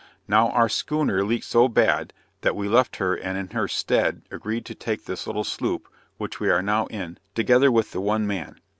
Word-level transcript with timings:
Now 0.27 0.49
our 0.49 0.67
schooner 0.67 1.23
leaked 1.23 1.45
so 1.45 1.67
bad, 1.67 2.11
that 2.41 2.55
we 2.55 2.67
left 2.67 2.95
her 2.95 3.13
and 3.13 3.37
in 3.37 3.49
her 3.49 3.67
stead 3.67 4.23
agreed 4.31 4.65
to 4.65 4.73
take 4.73 5.05
this 5.05 5.27
little 5.27 5.43
sloop 5.43 5.87
(which 6.17 6.39
we 6.39 6.49
are 6.49 6.63
now 6.63 6.87
in) 6.87 7.19
together 7.35 7.71
with 7.71 7.91
the 7.91 8.01
one 8.01 8.25
man. 8.25 8.59